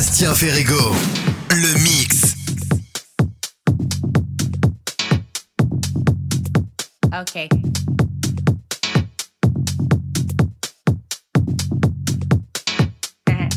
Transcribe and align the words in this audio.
Bastien 0.00 0.34
Ferrigo, 0.34 0.96
le 1.50 1.74
mix. 1.82 2.34
Okay. 7.12 7.46
Ah 13.28 13.48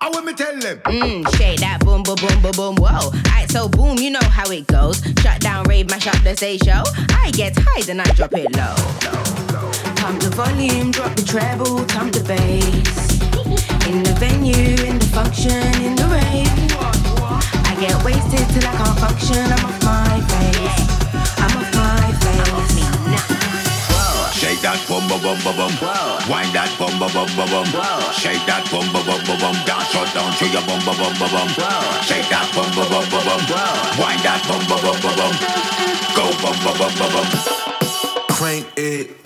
I 0.00 0.08
want 0.10 0.24
me 0.24 0.34
tell 0.34 0.56
them. 0.56 0.78
Mmm, 0.84 1.36
shake 1.36 1.58
that 1.58 1.80
boom, 1.80 2.04
boom, 2.04 2.14
boom, 2.14 2.40
boom, 2.42 2.52
boom, 2.52 2.76
whoa. 2.76 3.08
Alright, 3.08 3.50
so 3.50 3.68
boom, 3.68 3.98
you 3.98 4.10
know 4.10 4.20
how 4.22 4.48
it 4.52 4.68
goes. 4.68 5.02
Shut 5.20 5.40
down, 5.40 5.64
rave, 5.64 5.90
mash 5.90 6.06
up 6.06 6.22
the 6.22 6.36
stage 6.36 6.62
show. 6.62 6.84
I 7.10 7.32
get 7.32 7.58
high, 7.58 7.82
then 7.82 7.98
I 7.98 8.04
drop 8.12 8.34
it 8.34 8.54
low. 8.54 8.76
Pump 9.96 10.20
the 10.20 10.30
volume, 10.32 10.92
drop 10.92 11.16
the 11.16 11.24
treble, 11.24 11.84
pump 11.86 12.12
the 12.12 12.22
bass. 12.22 13.15
In 13.86 14.02
the 14.02 14.12
venue, 14.18 14.74
in 14.82 14.98
the 14.98 15.06
function, 15.14 15.62
in 15.86 15.94
the 15.94 16.10
rave. 16.10 16.50
I 16.74 17.76
get 17.78 17.94
wasted 18.02 18.42
till 18.50 18.66
I 18.66 18.74
can't 18.74 18.98
function. 18.98 19.46
I'm 19.46 19.62
off 19.62 19.78
my 19.86 20.18
face. 20.26 20.82
I'm 21.38 21.54
off 21.54 21.70
my 21.70 22.10
face. 22.18 22.50
I'm 22.50 22.58
off 22.58 22.74
me 22.74 22.82
Shake 24.34 24.58
that 24.66 24.82
bum 24.90 25.06
bum 25.06 25.22
bum 25.22 25.38
bum 25.38 25.54
bum. 25.54 25.70
Wind 26.26 26.50
that 26.50 26.66
bum 26.74 26.98
bum 26.98 27.14
bum 27.14 27.30
bum 27.38 27.46
bum. 27.46 27.66
Shake 28.10 28.42
that 28.50 28.66
bum 28.74 28.90
bum 28.90 29.06
bum 29.06 29.22
bum 29.22 29.38
bum. 29.38 29.54
Dance 29.62 29.86
shut 29.94 30.10
down 30.10 30.34
to 30.34 30.46
your 30.50 30.66
bum 30.66 30.82
bum 30.82 30.98
bum 30.98 31.14
bum 31.22 31.30
bum. 31.30 31.48
Shake 32.02 32.26
that 32.26 32.50
bum 32.58 32.66
bum 32.74 32.90
bum 32.90 33.06
bum 33.06 33.22
bum. 33.22 33.38
Wind 34.02 34.20
that 34.26 34.42
bum 34.50 34.66
bum 34.66 34.82
bum 34.82 34.98
bum 34.98 35.14
bum. 35.14 35.34
Go 36.10 36.26
bum 36.42 36.58
bum 36.58 36.74
bum 36.74 36.92
bum 36.98 37.10
bum. 37.14 37.28
Crank 38.34 38.66
it. 38.76 39.25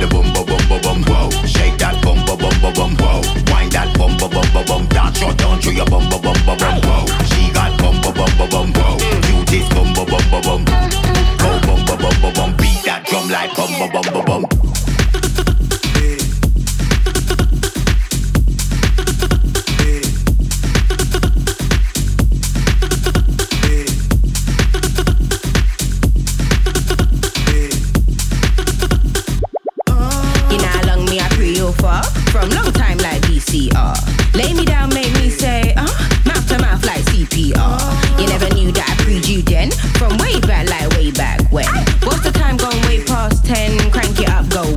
The 0.00 0.06
bum 0.08 0.32
bum 0.32 0.46
bum 0.46 0.62
bum 0.68 0.80
bum. 0.80 1.02
Whoa. 1.04 1.46
Shake 1.46 1.76
that 1.78 2.00
bum 2.02 2.16
bum 2.24 2.38
bum 2.38 2.54
bum 2.62 2.72
bum. 2.72 2.96
Whoa. 2.96 3.20
Wind 3.52 3.72
that 3.72 3.92
bum 3.98 4.16
bum 4.16 4.30
bum 4.30 4.46
bum 4.52 4.64
bum. 4.64 4.86
Dance 4.88 5.18
shut 5.18 5.36
down 5.36 5.60
to 5.60 5.72
your 5.72 5.86
bum 5.86 6.08
bum 6.08 6.22
bum 6.22 6.36
bum 6.46 6.56
bum. 6.58 6.80
Whoa. 6.80 7.04
She 7.28 7.52
got 7.52 7.76
bum 7.78 8.00
bum 8.00 8.14
bum 8.14 8.32
bum 8.38 8.48
bum. 8.48 8.72
Whoa. 8.72 8.96
You 9.28 9.44
this 9.44 9.68
bum 9.68 9.92
bum 9.92 10.06
bum 10.08 10.24
bum 10.32 10.42
bum. 10.42 10.64
Go 11.36 11.50
bum 11.66 11.80
bum 11.84 11.98
bum 12.00 12.14
bum 12.22 12.32
bum. 12.32 12.50
Beat 12.56 12.80
that 12.84 13.04
drum 13.06 13.28
like 13.28 13.54
bum 13.54 13.70
bum 13.78 13.90
bum 13.92 14.06
bum 14.12 14.24
bum. 14.24 14.49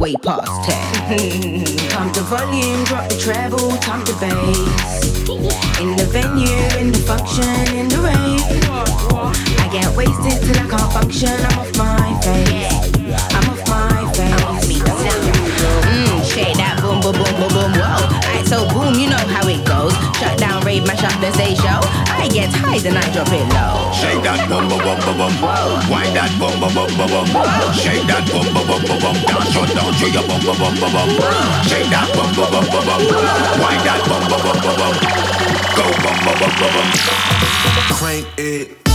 Way 0.03 0.15
past 0.17 0.69
10. 0.69 1.63
Pump 1.91 2.13
the 2.13 2.23
volume, 2.23 2.83
drop 2.83 3.07
the 3.07 3.17
treble, 3.17 3.69
pump 3.77 4.05
the 4.05 4.11
bass. 4.19 5.29
In 5.79 5.95
the 5.95 6.05
venue, 6.11 6.59
in 6.77 6.91
the 6.91 6.99
function, 6.99 7.73
in 7.73 7.87
the 7.87 7.99
rave. 7.99 8.43
I 9.59 9.69
get 9.71 9.95
wasted 9.95 10.43
till 10.43 10.59
I 10.61 10.67
can't 10.67 10.91
function. 10.91 11.29
I'm 11.29 11.59
off 11.59 11.77
my 11.77 12.19
face. 12.21 12.92
Rave, 21.23 21.31
mash 21.31 21.31
the 21.31 21.31
stage 21.31 21.57
show. 21.57 21.79
I 22.11 22.27
get 22.27 22.53
high, 22.53 22.79
then 22.79 22.97
I 22.97 23.11
drop 23.11 23.31
it 23.31 23.47
low. 23.53 23.91
Shake 23.91 24.23
that 24.23 24.49
bum 24.49 24.67
bum 24.67 24.79
bum 24.79 24.99
bum 24.99 25.17
bum. 25.17 25.33
Wind 25.89 26.15
that 26.15 26.31
bum 26.39 26.59
bum 26.59 26.73
bum 26.73 26.89
bum 26.97 27.09
bum. 27.09 27.73
Shake 27.73 28.05
that 28.07 28.27
bum 28.31 28.45
bum 28.53 28.67
bum 28.67 28.81
bum 28.83 28.99
bum. 28.99 29.15
Dance 29.23 29.51
shut 29.51 29.69
down 29.75 29.93
to 29.93 30.07
your 30.09 30.25
bum 30.27 30.41
bum 30.43 30.57
bum 30.57 30.75
bum 30.79 30.91
bum. 30.91 31.09
Shake 31.67 31.89
that 31.89 32.07
bum 32.15 32.29
bum 32.35 32.51
bum 32.51 32.65
bum 32.67 32.83
bum. 32.85 33.01
Wind 33.61 33.81
that 33.87 34.01
bum 34.07 34.23
bum 34.29 34.41
bum 34.43 34.57
bum 34.63 34.75
bum. 34.75 34.95
Go 35.75 35.85
bum 36.03 36.17
bum 36.25 36.35
bum 36.39 36.53
bum 36.59 36.71
bum. 36.73 36.89
Crank 37.95 38.27
it. 38.37 38.92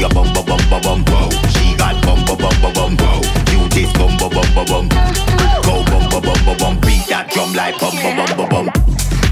Your 0.00 0.08
bum 0.10 0.32
bum 0.32 0.44
bum 0.46 0.60
bum 0.70 0.80
bum. 0.82 1.04
Whoa. 1.04 1.28
She 1.50 1.76
got 1.76 2.00
bum 2.02 2.24
bum 2.24 2.38
bum 2.38 2.54
bum 2.62 2.72
bum. 2.72 2.96
Whoa. 2.96 3.20
You 3.52 3.68
this 3.68 3.92
bum 3.92 4.16
bum 4.16 4.30
bum 4.30 4.48
bum 4.54 4.66
bum. 4.66 4.88
Go 5.62 5.84
bum 5.84 6.08
bum 6.10 6.22
bum 6.22 6.38
bum 6.44 6.56
bum. 6.56 6.80
Beat 6.80 7.06
that 7.08 7.30
drum 7.30 7.52
like 7.52 7.78
bum 7.78 7.94
bum 8.02 8.16
bum 8.16 8.48
bum 8.48 8.48
bum. 8.48 9.29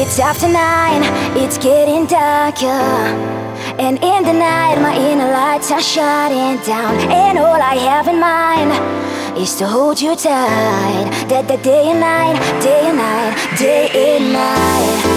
It's 0.00 0.20
after 0.20 0.46
nine, 0.46 1.02
it's 1.36 1.58
getting 1.58 2.06
darker. 2.06 2.68
And 3.82 3.98
in 3.98 4.22
the 4.22 4.32
night, 4.32 4.76
my 4.80 4.96
inner 4.96 5.28
lights 5.28 5.72
are 5.72 5.82
shutting 5.82 6.64
down. 6.64 6.94
And 7.10 7.36
all 7.36 7.60
I 7.60 7.74
have 7.74 8.06
in 8.06 8.20
mind 8.20 8.70
is 9.36 9.56
to 9.56 9.66
hold 9.66 10.00
you 10.00 10.14
tight. 10.14 11.10
That 11.28 11.48
the 11.48 11.56
day 11.56 11.90
and 11.90 11.98
night, 11.98 12.38
day 12.62 12.86
and 12.86 12.96
night, 12.96 13.58
day 13.58 14.16
and 14.16 14.32
night. 14.32 15.07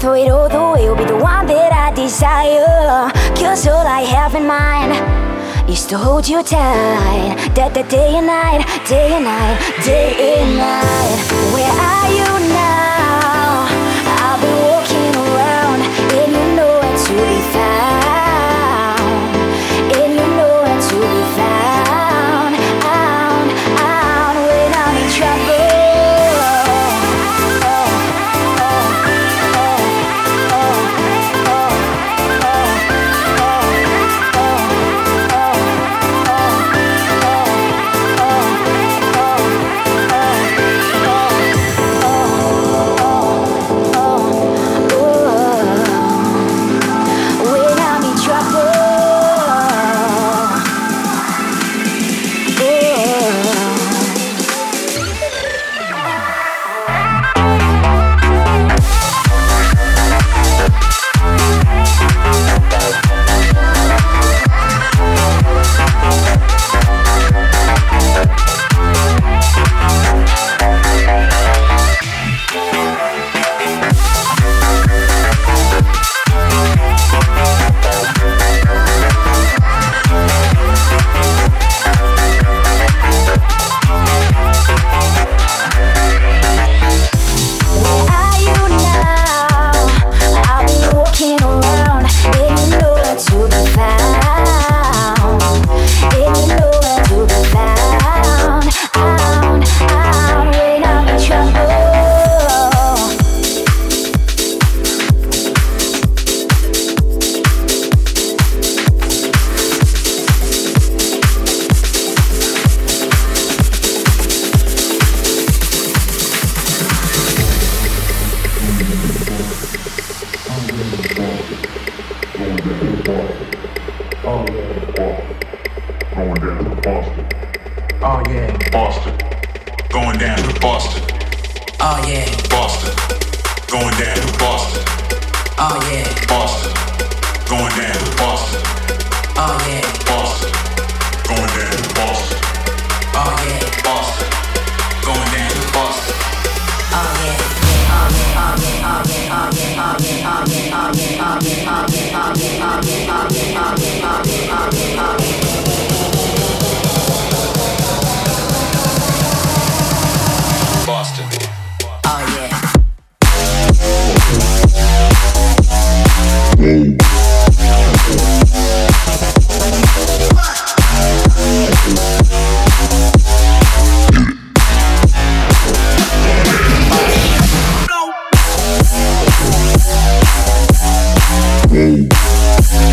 Throw 0.00 0.14
it 0.14 0.28
all 0.28 0.48
the 0.48 0.60
way, 0.72 0.84
you'll 0.84 0.96
be 0.96 1.04
the 1.04 1.16
one 1.16 1.46
that 1.46 1.72
I 1.72 1.90
desire. 1.94 3.10
Cause 3.36 3.66
all 3.66 3.86
I 3.86 4.02
have 4.02 4.34
in 4.34 4.46
mind 4.46 4.92
is 5.70 5.86
to 5.86 5.96
hold 5.96 6.28
you 6.28 6.42
tight. 6.42 7.36
That 7.54 7.72
the 7.72 7.84
day 7.84 8.16
and 8.16 8.26
night, 8.26 8.66
day 8.86 9.12
and 9.16 9.24
night, 9.24 9.56
day 9.84 10.40
and 10.40 10.58
night. 10.58 11.18
Where 11.54 11.72
are 11.72 12.12
you 12.12 12.23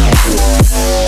Yeah. 0.01 1.00